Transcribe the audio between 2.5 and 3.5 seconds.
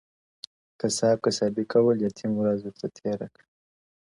ورته تېره کړه.